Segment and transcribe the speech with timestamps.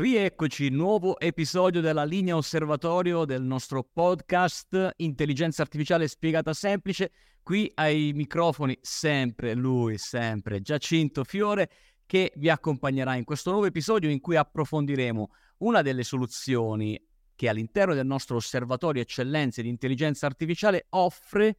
[0.00, 7.10] Rieccoci, nuovo episodio della linea osservatorio del nostro podcast Intelligenza Artificiale Spiegata Semplice.
[7.42, 11.68] Qui ai microfoni sempre lui, sempre Giacinto Fiore,
[12.06, 16.98] che vi accompagnerà in questo nuovo episodio in cui approfondiremo una delle soluzioni
[17.34, 21.56] che all'interno del nostro osservatorio eccellenze di intelligenza artificiale offre eh,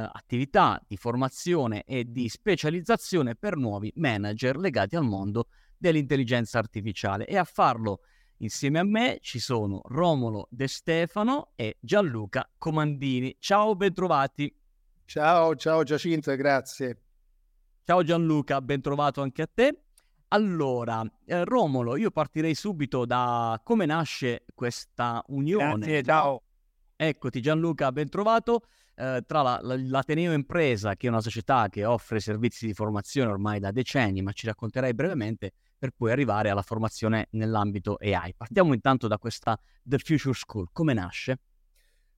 [0.00, 5.48] attività di formazione e di specializzazione per nuovi manager legati al mondo
[5.82, 8.02] dell'intelligenza artificiale e a farlo
[8.38, 13.36] insieme a me ci sono Romolo De Stefano e Gianluca Comandini.
[13.40, 14.54] Ciao, bentrovati.
[15.04, 17.02] Ciao, ciao Giacinto, grazie.
[17.84, 19.82] Ciao Gianluca, bentrovato anche a te.
[20.28, 25.78] Allora, eh, Romolo, io partirei subito da come nasce questa unione.
[25.78, 26.42] Grazie, ciao.
[26.96, 28.62] Eccoti Gianluca, bentrovato.
[28.94, 33.30] Eh, tra la, la, l'Ateneo Impresa, che è una società che offre servizi di formazione
[33.30, 38.34] ormai da decenni, ma ci racconterai brevemente, per poi arrivare alla formazione nell'ambito AI.
[38.36, 40.68] Partiamo intanto da questa The Future School.
[40.72, 41.40] Come nasce?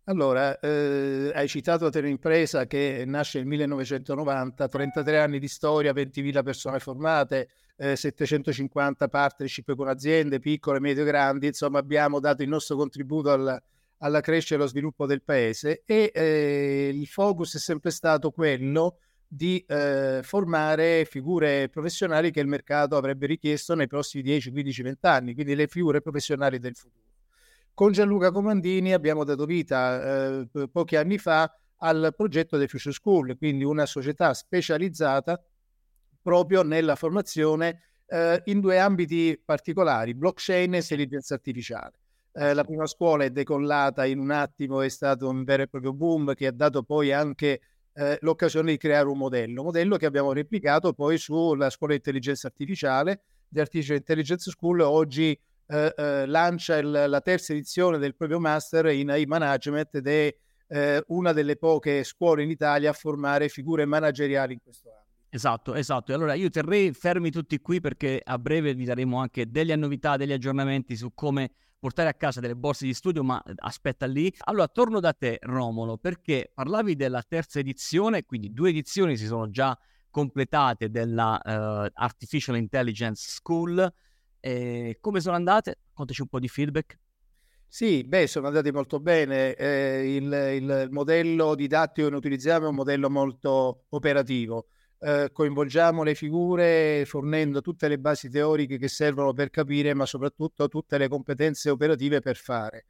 [0.04, 6.78] Allora, eh, hai citato Impresa che nasce nel 1990, 33 anni di storia, 20.000 persone
[6.78, 13.30] formate, eh, 750 partnership con aziende piccole, medie, grandi, insomma abbiamo dato il nostro contributo
[13.30, 13.62] al,
[13.96, 18.98] alla crescita e allo sviluppo del paese e eh, il focus è sempre stato quello
[19.66, 25.34] eh, formare figure professionali che il mercato avrebbe richiesto nei prossimi 10, 15, 20 anni,
[25.34, 27.02] quindi le figure professionali del futuro.
[27.74, 33.36] Con Gianluca Comandini abbiamo dato vita eh, pochi anni fa al progetto The Future School,
[33.36, 35.42] quindi una società specializzata
[36.22, 41.98] proprio nella formazione eh, in due ambiti particolari, blockchain e intelligenza artificiale.
[42.32, 45.92] Eh, la prima scuola è decollata in un attimo, è stato un vero e proprio
[45.92, 47.60] boom che ha dato poi anche
[47.94, 52.48] eh, l'occasione di creare un modello, modello che abbiamo replicato poi sulla scuola di intelligenza
[52.48, 58.40] artificiale, The Artificial Intelligence School, oggi eh, eh, lancia il, la terza edizione del proprio
[58.40, 60.34] master in AI Management ed è
[60.66, 65.02] eh, una delle poche scuole in Italia a formare figure manageriali in questo anno.
[65.30, 66.12] Esatto, esatto.
[66.12, 70.16] E allora io terrei fermi tutti qui perché a breve vi daremo anche delle novità,
[70.16, 71.50] degli aggiornamenti su come
[71.84, 74.32] portare a casa delle borse di studio, ma aspetta lì.
[74.44, 79.50] Allora, torno da te, Romolo, perché parlavi della terza edizione, quindi due edizioni si sono
[79.50, 79.78] già
[80.08, 83.86] completate della uh, Artificial Intelligence School.
[84.40, 85.80] E come sono andate?
[85.92, 86.98] Contaci un po' di feedback.
[87.68, 89.52] Sì, beh, sono andate molto bene.
[89.52, 94.68] Eh, il, il modello didattico che utilizziamo è un modello molto operativo
[95.04, 100.66] eh, coinvolgiamo le figure fornendo tutte le basi teoriche che servono per capire, ma soprattutto
[100.68, 102.86] tutte le competenze operative per fare.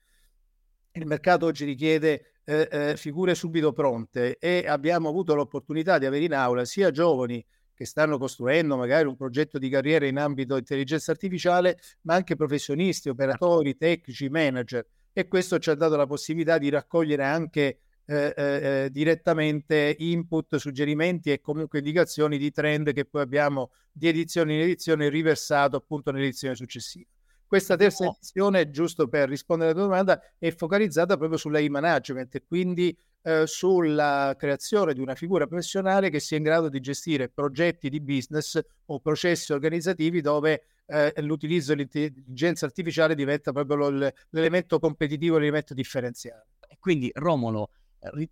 [0.93, 6.25] Il mercato oggi richiede eh, eh, figure subito pronte e abbiamo avuto l'opportunità di avere
[6.25, 7.45] in aula sia giovani
[7.75, 13.09] che stanno costruendo magari un progetto di carriera in ambito intelligenza artificiale, ma anche professionisti,
[13.09, 14.87] operatori, tecnici, manager.
[15.13, 18.45] E questo ci ha dato la possibilità di raccogliere anche eh, eh,
[18.85, 24.61] eh, direttamente input, suggerimenti e comunque indicazioni di trend che poi abbiamo di edizione in
[24.61, 27.09] edizione riversato appunto nell'edizione successiva.
[27.47, 32.45] Questa terza edizione, giusto per rispondere alla tua domanda, è focalizzata proprio sull'AI management e
[32.45, 37.89] quindi eh, sulla creazione di una figura professionale che sia in grado di gestire progetti
[37.89, 45.75] di business o processi organizzativi dove eh, l'utilizzo dell'intelligenza artificiale diventa proprio l'elemento competitivo, l'elemento
[45.75, 46.49] differenziale.
[46.79, 47.71] Quindi Romolo,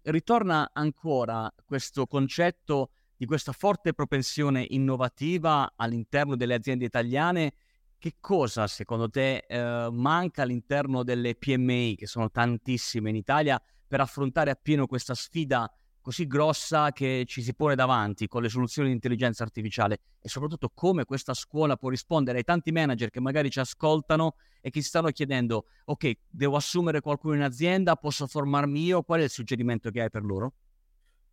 [0.02, 7.52] ritorna ancora questo concetto di questa forte propensione innovativa all'interno delle aziende italiane.
[7.98, 14.00] Che cosa secondo te eh, manca all'interno delle PMI, che sono tantissime in Italia, per
[14.00, 15.70] affrontare appieno questa sfida
[16.02, 20.70] così grossa che ci si pone davanti con le soluzioni di intelligenza artificiale e soprattutto
[20.74, 24.88] come questa scuola può rispondere ai tanti manager che magari ci ascoltano e che si
[24.88, 29.90] stanno chiedendo ok, devo assumere qualcuno in azienda, posso formarmi io, qual è il suggerimento
[29.90, 30.52] che hai per loro?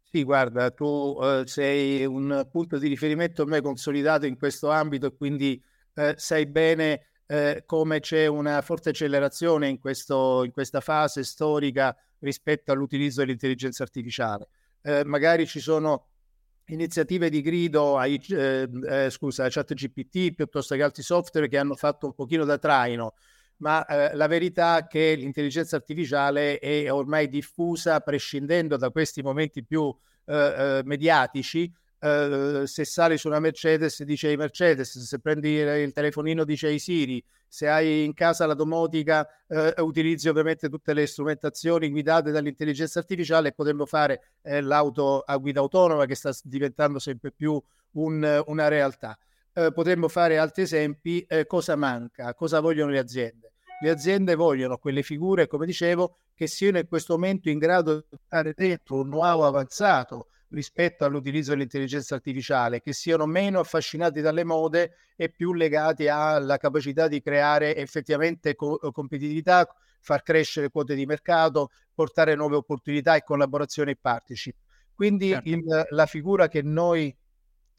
[0.03, 5.15] Sì, guarda, tu eh, sei un punto di riferimento ormai consolidato in questo ambito e
[5.15, 5.61] quindi
[5.93, 11.95] eh, sai bene eh, come c'è una forte accelerazione in, questo, in questa fase storica
[12.19, 14.49] rispetto all'utilizzo dell'intelligenza artificiale
[14.89, 16.07] eh, magari ci sono
[16.65, 21.75] iniziative di grido ai, eh, eh, scusa, a ChatGPT piuttosto che altri software che hanno
[21.75, 23.13] fatto un pochino da traino,
[23.57, 29.63] ma eh, la verità è che l'intelligenza artificiale è ormai diffusa prescindendo da questi momenti
[29.63, 29.95] più
[30.25, 30.81] eh,
[31.99, 37.67] eh, se sali su una Mercedes dice Mercedes, se prendi il telefonino dice Siri, se
[37.67, 43.51] hai in casa la domotica uh, utilizzi ovviamente tutte le strumentazioni guidate dall'intelligenza artificiale e
[43.53, 47.61] potremmo fare eh, l'auto a guida autonoma che sta diventando sempre più
[47.93, 49.17] un, una realtà.
[49.53, 53.53] eh, potremmo fare altri esempi, eh, cosa manca, cosa vogliono le aziende.
[53.81, 58.17] Le aziende vogliono quelle figure, come dicevo, che siano in questo momento in grado di
[58.27, 64.95] dare dentro un know-how avanzato rispetto all'utilizzo dell'intelligenza artificiale, che siano meno affascinati dalle mode
[65.15, 69.67] e più legati alla capacità di creare effettivamente co- competitività,
[69.99, 74.55] far crescere quote di mercato, portare nuove opportunità e collaborazione e partnership.
[74.93, 75.49] Quindi certo.
[75.49, 77.15] il, la figura che noi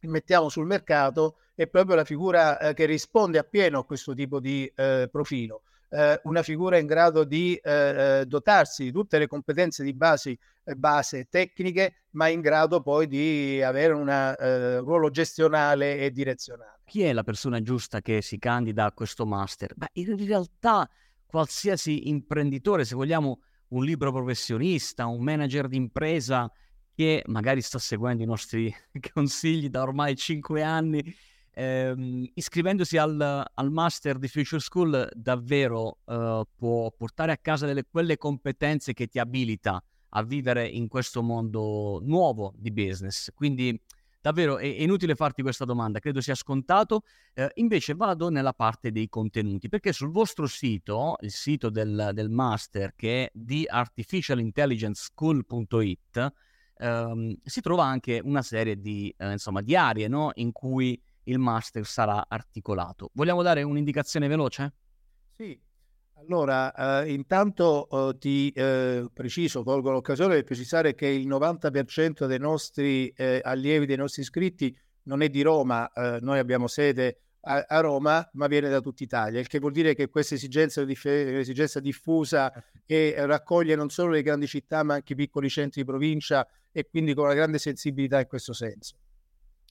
[0.02, 4.70] mettiamo sul mercato è proprio la figura eh, che risponde appieno a questo tipo di
[4.74, 5.62] eh, profilo.
[5.92, 10.38] Eh, una figura in grado di eh, eh, dotarsi di tutte le competenze di base,
[10.62, 16.80] eh, base tecniche, ma in grado poi di avere un ruolo gestionale e direzionale.
[16.84, 19.72] Chi è la persona giusta che si candida a questo master?
[19.74, 20.88] Beh, in realtà
[21.26, 23.40] qualsiasi imprenditore, se vogliamo
[23.70, 26.50] un libro professionista, un manager d'impresa
[26.94, 28.72] che magari sta seguendo i nostri
[29.12, 31.02] consigli da ormai cinque anni,
[31.52, 37.84] ehm, iscrivendosi al, al, master di Future School davvero eh, può portare a casa delle,
[37.90, 43.30] quelle competenze che ti abilita a vivere in questo mondo nuovo di business.
[43.34, 43.78] Quindi
[44.20, 47.02] davvero è, è inutile farti questa domanda, credo sia scontato.
[47.34, 52.30] Eh, invece vado nella parte dei contenuti, perché sul vostro sito, il sito del, del
[52.30, 56.32] master che è di artificialintelligenceschool.it,
[56.78, 60.30] ehm, si trova anche una serie di, eh, insomma, di aree no?
[60.34, 63.10] in cui il master sarà articolato.
[63.14, 64.72] Vogliamo dare un'indicazione veloce?
[65.36, 65.58] Sì,
[66.20, 72.38] allora, eh, intanto eh, ti eh, preciso, colgo l'occasione per precisare che il 90% dei
[72.38, 77.64] nostri eh, allievi, dei nostri iscritti, non è di Roma, eh, noi abbiamo sede a,
[77.66, 81.80] a, Roma, ma viene da tutta Italia, il che vuol dire che questa esigenza, esigenza
[81.80, 82.52] diffusa
[82.84, 86.86] e raccoglie non solo le grandi città, ma anche i piccoli centri di provincia e
[86.86, 88.96] quindi con una grande sensibilità in questo senso.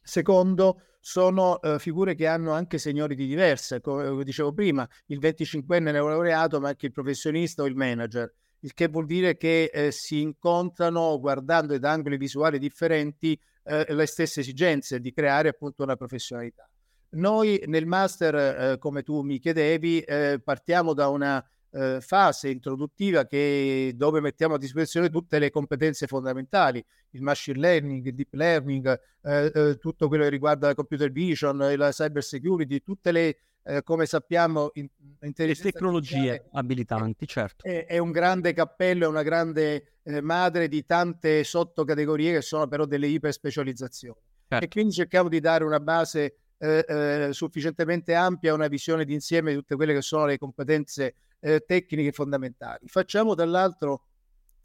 [0.10, 6.60] Secondo, sono uh, figure che hanno anche seniority diverse, come dicevo prima, il 25enne neolaureato,
[6.60, 11.20] ma anche il professionista o il manager, il che vuol dire che eh, si incontrano
[11.20, 16.68] guardando da angoli visuali differenti eh, le stesse esigenze di creare appunto una professionalità.
[17.12, 23.26] Noi nel master, eh, come tu mi chiedevi, eh, partiamo da una eh, fase introduttiva
[23.26, 29.00] che, dove mettiamo a disposizione tutte le competenze fondamentali, il machine learning, il deep learning,
[29.22, 33.84] eh, eh, tutto quello che riguarda la computer vision, la cyber security, tutte le, eh,
[33.84, 34.88] come sappiamo, in,
[35.20, 37.66] le tecnologie abilitanti, certo.
[37.66, 42.68] È, è, un grande cappello, è una grande eh, madre di tante sottocategorie che sono
[42.68, 44.20] però delle iperspecializzazioni.
[44.48, 44.66] Certo.
[44.66, 49.76] E quindi cerchiamo di dare una base eh, sufficientemente ampia, una visione d'insieme di tutte
[49.76, 52.88] quelle che sono le competenze eh, tecniche fondamentali.
[52.88, 54.06] Facciamo dall'altro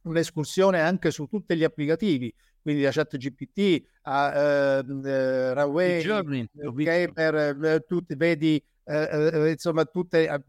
[0.03, 6.49] un'escursione anche su tutti gli applicativi, quindi da ChatGPT a uh, Runway, Journey,
[6.83, 10.45] Caper, uh, tutti, vedi uh, insomma tutte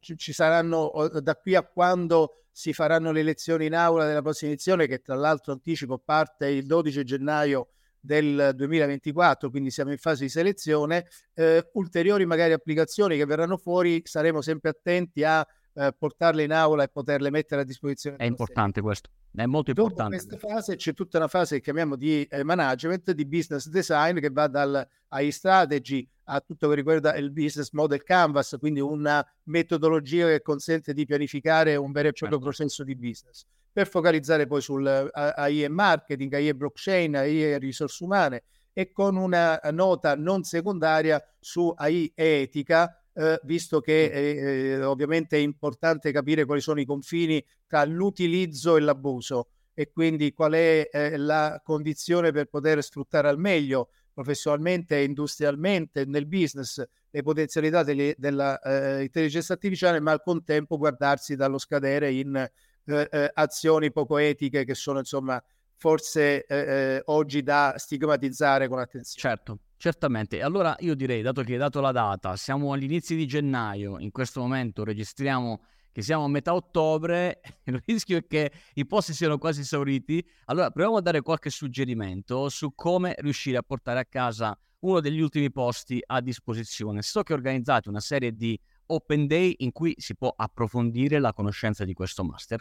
[0.00, 4.50] ci, ci, saranno da qui a quando si faranno le lezioni in aula della prossima
[4.52, 7.68] edizione che tra l'altro anticipo parte il 12 gennaio
[8.00, 14.00] del 2024, quindi siamo in fase di selezione, eh, ulteriori magari applicazioni che verranno fuori,
[14.04, 15.46] saremo sempre attenti a
[15.78, 18.16] eh, portarle in aula e poterle mettere a disposizione.
[18.16, 20.16] È importante questo, è molto Dopo importante.
[20.16, 24.18] In questa fase c'è tutta una fase che chiamiamo di eh, management, di business design,
[24.18, 29.24] che va dal AI strategy a tutto che riguarda il business model canvas, quindi una
[29.44, 32.44] metodologia che consente di pianificare un vero e proprio certo.
[32.44, 37.58] processo di business per focalizzare poi sul AI e marketing, AI e blockchain, AI e
[37.58, 44.04] risorse umane e con una nota non secondaria su AI e etica eh, visto che
[44.04, 49.90] eh, eh, ovviamente è importante capire quali sono i confini tra l'utilizzo e l'abuso e
[49.90, 56.26] quindi qual è eh, la condizione per poter sfruttare al meglio professionalmente e industrialmente nel
[56.26, 62.36] business le potenzialità dell'intelligenza eh, artificiale, ma al contempo guardarsi dallo scadere in
[62.84, 65.42] eh, azioni poco etiche che sono insomma
[65.76, 69.36] forse oggi da stigmatizzare con attenzione.
[69.36, 69.58] Certo.
[69.80, 74.00] Certamente, allora io direi, dato che hai dato la data, siamo agli inizi di gennaio,
[74.00, 75.60] in questo momento registriamo
[75.92, 80.70] che siamo a metà ottobre, il rischio è che i posti siano quasi esauriti, allora
[80.70, 85.50] proviamo a dare qualche suggerimento su come riuscire a portare a casa uno degli ultimi
[85.52, 87.02] posti a disposizione.
[87.02, 91.84] So che organizzate una serie di open day in cui si può approfondire la conoscenza
[91.84, 92.60] di questo master.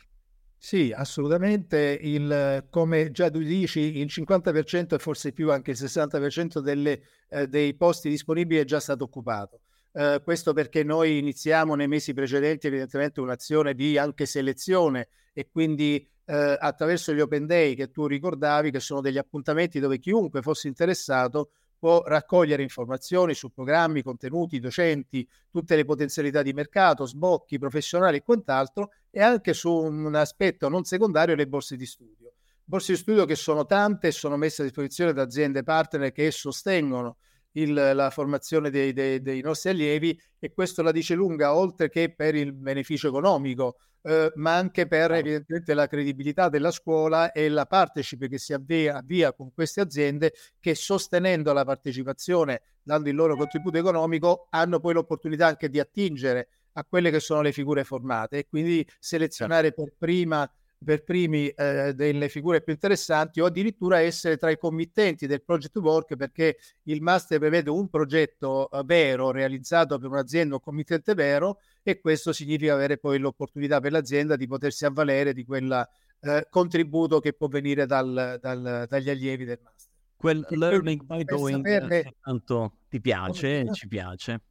[0.59, 1.97] Sì, assolutamente.
[2.01, 7.47] Il, come già tu dici, il 50% e forse più anche il 60% delle, eh,
[7.47, 9.61] dei posti disponibili è già stato occupato.
[9.93, 16.07] Eh, questo perché noi iniziamo nei mesi precedenti evidentemente un'azione di anche selezione e quindi
[16.25, 20.67] eh, attraverso gli open day che tu ricordavi, che sono degli appuntamenti dove chiunque fosse
[20.67, 28.17] interessato può raccogliere informazioni su programmi, contenuti, docenti, tutte le potenzialità di mercato, sbocchi professionali
[28.17, 32.33] e quant'altro, e anche su un aspetto non secondario le borse di studio.
[32.63, 36.31] Borse di studio che sono tante e sono messe a disposizione da aziende partner che
[36.31, 37.17] sostengono
[37.57, 42.13] il, la formazione dei, dei, dei, nostri allievi e questo la dice lunga oltre che
[42.13, 47.65] per il beneficio economico, eh, ma anche per evidentemente la credibilità della scuola e la
[47.65, 53.35] partnership che si avvia, avvia con queste aziende che sostenendo la partecipazione, dando il loro
[53.35, 58.37] contributo economico, hanno poi l'opportunità anche di attingere a quelle che sono le figure formate
[58.37, 60.49] e quindi selezionare per prima
[60.83, 65.75] per primi eh, delle figure più interessanti o addirittura essere tra i committenti del project
[65.77, 71.59] work perché il master prevede un progetto eh, vero realizzato per un'azienda, un committente vero
[71.81, 75.87] e questo significa avere poi l'opportunità per l'azienda di potersi avvalere di quel
[76.19, 79.91] eh, contributo che può venire dal, dal, dagli allievi del master.
[80.15, 84.41] Quel e learning by doing saperne, tanto ti piace, ci piace.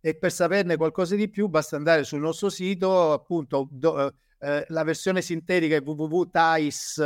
[0.00, 4.12] E per saperne qualcosa di più basta andare sul nostro sito appunto do,
[4.44, 7.02] eh, la versione sintetica è www.tais.it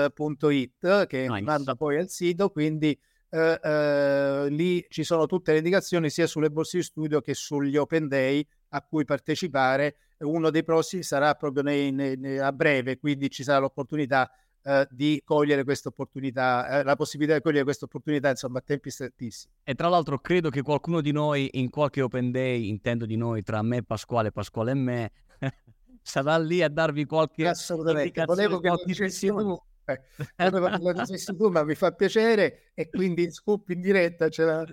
[1.07, 1.43] che nice.
[1.43, 2.99] manda poi al sito, quindi
[3.31, 7.77] eh, eh, lì ci sono tutte le indicazioni sia sulle borse di studio che sugli
[7.77, 9.95] open day a cui partecipare.
[10.19, 14.29] Uno dei prossimi sarà proprio nei, nei, a breve, quindi ci sarà l'opportunità
[14.65, 18.91] eh, di cogliere questa opportunità, eh, la possibilità di cogliere questa opportunità, insomma, a tempi
[18.91, 19.55] strettissimi.
[19.63, 23.45] E tra l'altro credo che qualcuno di noi in qualche open day, intendo di noi
[23.45, 25.13] tra me, Pasquale, Pasquale e me,
[26.09, 28.25] sarà lì a darvi qualche assolutamente.
[28.25, 30.51] volevo che lo dicessi tu eh,
[30.81, 34.65] lo dicessi tu ma mi fa piacere e quindi il scoop in diretta ce la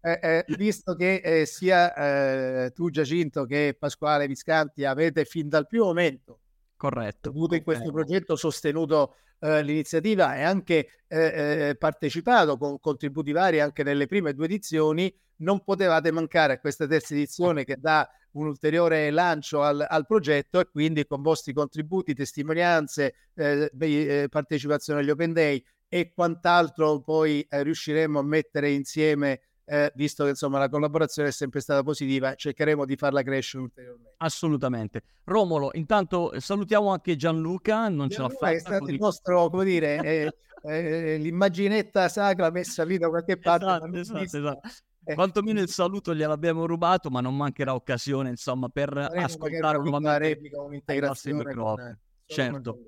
[0.00, 5.66] eh, eh, visto che eh, sia eh, tu Giacinto che Pasquale Viscanti avete fin dal
[5.66, 6.40] primo momento
[6.78, 13.60] corretto avuto in questo progetto sostenuto eh, l'iniziativa e anche eh, partecipato con contributi vari
[13.60, 18.46] anche nelle prime due edizioni non potevate mancare a questa terza edizione che dà un
[18.46, 25.10] ulteriore lancio al, al progetto e quindi con vostri contributi, testimonianze, eh, eh, partecipazione agli
[25.10, 30.68] Open Day e quant'altro poi eh, riusciremo a mettere insieme eh, visto che insomma la
[30.68, 34.14] collaborazione è sempre stata positiva, cercheremo di farla crescere ulteriormente.
[34.16, 35.02] Assolutamente.
[35.24, 38.50] Romolo, intanto salutiamo anche Gianluca, non Gianluca ce l'ha fatta.
[38.50, 43.64] È stato il nostro, come dire, eh, eh, l'immaginetta sacra messa lì da qualche parte.
[43.66, 44.68] Esatto, esatto, esatto.
[45.04, 45.14] Eh.
[45.14, 51.54] Quantomeno il saluto gliel'abbiamo rubato, ma non mancherà occasione, insomma, per Faremo ascoltare nuovamente un'integrazione.
[51.54, 51.98] Con...
[52.26, 52.78] Certo,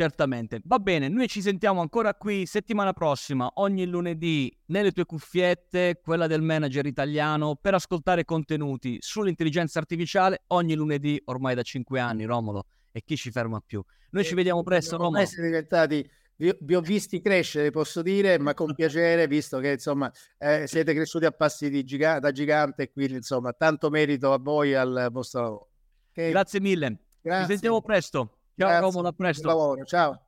[0.00, 0.60] certamente.
[0.64, 6.26] Va bene, noi ci sentiamo ancora qui settimana prossima, ogni lunedì, nelle tue cuffiette, quella
[6.26, 12.64] del manager italiano, per ascoltare contenuti sull'intelligenza artificiale ogni lunedì ormai da cinque anni, Romolo.
[12.92, 13.82] E chi ci ferma più?
[14.12, 15.26] Noi ci vediamo presto, Romolo.
[15.26, 20.10] Siete diventati vi, vi, ho visti crescere, posso dire, ma con piacere, visto che insomma
[20.38, 24.70] eh, siete cresciuti a passi giga- da gigante, e quindi insomma tanto merito a voi
[24.70, 25.70] e al vostro lavoro.
[26.10, 26.30] Okay?
[26.30, 26.98] Grazie mille.
[27.20, 27.44] Grazie.
[27.44, 28.39] Ci sentiamo presto.
[28.60, 28.86] Ciao Grazie.
[28.90, 29.84] Romolo, a presto.
[29.86, 30.20] Ciao.